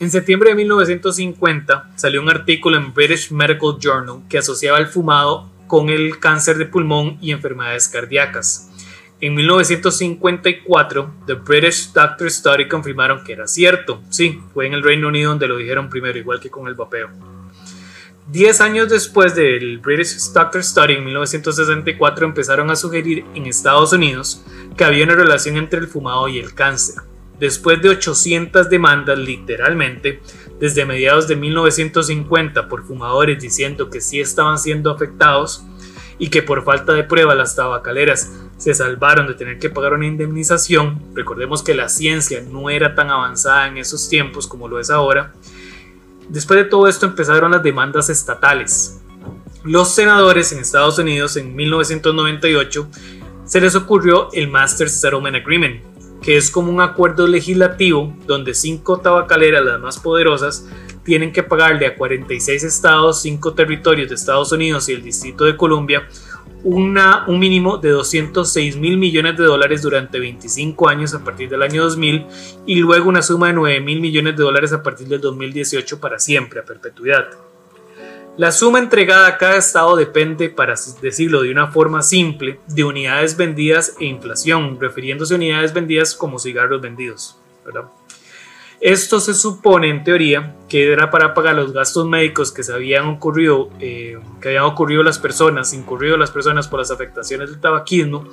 [0.00, 5.50] En septiembre de 1950 salió un artículo en British Medical Journal que asociaba el fumado
[5.66, 8.70] con el cáncer de pulmón y enfermedades cardíacas.
[9.20, 14.00] En 1954, The British Doctor Study confirmaron que era cierto.
[14.08, 17.10] Sí, fue en el Reino Unido donde lo dijeron primero, igual que con el vapeo.
[18.26, 24.42] Diez años después del British Doctor Study, en 1964, empezaron a sugerir en Estados Unidos
[24.78, 27.09] que había una relación entre el fumado y el cáncer.
[27.40, 30.20] Después de 800 demandas, literalmente,
[30.60, 35.64] desde mediados de 1950 por fumadores diciendo que sí estaban siendo afectados
[36.18, 40.06] y que por falta de prueba las tabacaleras se salvaron de tener que pagar una
[40.06, 41.02] indemnización.
[41.14, 45.32] Recordemos que la ciencia no era tan avanzada en esos tiempos como lo es ahora.
[46.28, 49.00] Después de todo esto empezaron las demandas estatales.
[49.64, 52.88] Los senadores en Estados Unidos en 1998
[53.46, 55.89] se les ocurrió el Master Settlement Agreement,
[56.22, 60.66] que es como un acuerdo legislativo donde cinco tabacaleras, las más poderosas,
[61.02, 65.56] tienen que pagarle a 46 estados, 5 territorios de Estados Unidos y el Distrito de
[65.56, 66.06] Columbia
[66.62, 71.62] una, un mínimo de 206 mil millones de dólares durante 25 años a partir del
[71.62, 72.26] año 2000
[72.66, 76.18] y luego una suma de 9 mil millones de dólares a partir del 2018 para
[76.18, 77.28] siempre, a perpetuidad.
[78.40, 83.36] La suma entregada a cada estado depende, para decirlo de una forma simple, de unidades
[83.36, 87.36] vendidas e inflación, refiriéndose a unidades vendidas como cigarros vendidos.
[87.66, 87.90] ¿verdad?
[88.80, 93.08] Esto se supone en teoría que era para pagar los gastos médicos que se habían
[93.08, 98.24] ocurrido, eh, que habían ocurrido las personas, incurrido las personas por las afectaciones del tabaquismo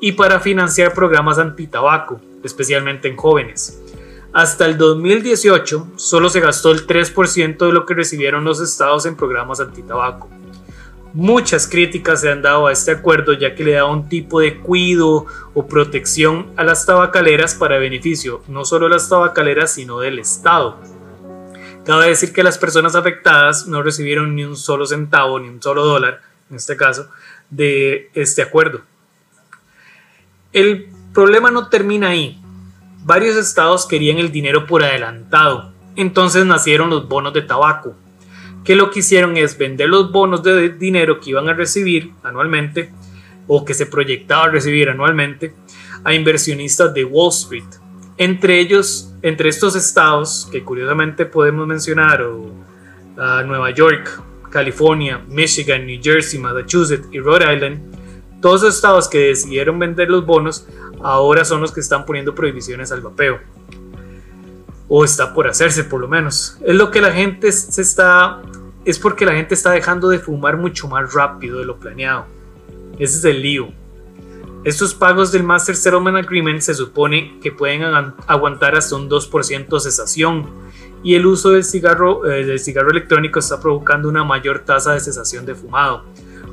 [0.00, 3.80] y para financiar programas antitabaco, especialmente en jóvenes.
[4.32, 9.14] Hasta el 2018 solo se gastó el 3% de lo que recibieron los estados en
[9.14, 10.30] programas antitabaco.
[11.12, 14.58] Muchas críticas se han dado a este acuerdo ya que le da un tipo de
[14.58, 20.18] cuido o protección a las tabacaleras para beneficio no solo de las tabacaleras sino del
[20.18, 20.78] Estado.
[21.84, 25.84] Cabe decir que las personas afectadas no recibieron ni un solo centavo ni un solo
[25.84, 27.10] dólar, en este caso,
[27.50, 28.80] de este acuerdo.
[30.54, 32.41] El problema no termina ahí.
[33.04, 37.96] Varios estados querían el dinero por adelantado, entonces nacieron los bonos de tabaco
[38.64, 42.90] que lo que hicieron es vender los bonos de dinero que iban a recibir anualmente
[43.46, 45.54] o que se proyectaba recibir anualmente
[46.04, 47.64] a inversionistas de Wall Street.
[48.18, 52.62] Entre ellos, entre estos estados que curiosamente podemos mencionar, o,
[53.14, 57.91] Nueva York, California, Michigan, New Jersey, Massachusetts y Rhode Island,
[58.42, 60.66] todos los estados que decidieron vender los bonos
[61.00, 63.38] ahora son los que están poniendo prohibiciones al vapeo
[64.88, 66.58] o está por hacerse por lo menos.
[66.60, 68.42] Es lo que la gente se está
[68.84, 72.26] es porque la gente está dejando de fumar mucho más rápido de lo planeado.
[72.98, 73.68] Ese es el lío.
[74.64, 77.82] Estos pagos del Master Settlement Agreement se supone que pueden
[78.26, 80.46] aguantar hasta un 2% cesación
[81.02, 85.00] y el uso del cigarro, eh, del cigarro electrónico está provocando una mayor tasa de
[85.00, 86.04] cesación de fumado,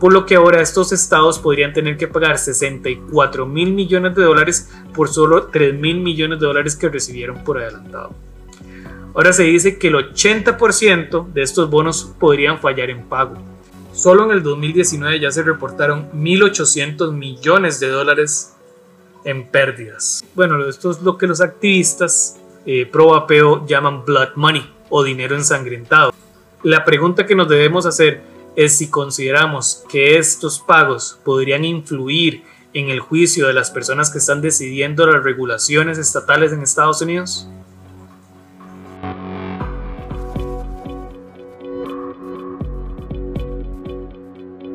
[0.00, 4.70] por lo que ahora estos estados podrían tener que pagar 64 mil millones de dólares
[4.94, 8.12] por solo 3 mil millones de dólares que recibieron por adelantado.
[9.14, 13.36] Ahora se dice que el 80% de estos bonos podrían fallar en pago.
[13.92, 18.54] Solo en el 2019 ya se reportaron 1.800 millones de dólares
[19.24, 20.24] en pérdidas.
[20.34, 25.36] Bueno, esto es lo que los activistas eh, pro vapeo llaman blood money o dinero
[25.36, 26.12] ensangrentado.
[26.64, 28.22] La pregunta que nos debemos hacer
[28.56, 34.18] es si consideramos que estos pagos podrían influir en el juicio de las personas que
[34.18, 37.48] están decidiendo las regulaciones estatales en Estados Unidos.